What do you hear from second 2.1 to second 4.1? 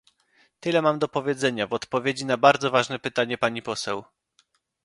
na bardzo ważne pytanie pani poseł